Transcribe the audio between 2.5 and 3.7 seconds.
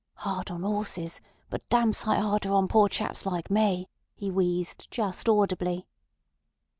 on poor chaps like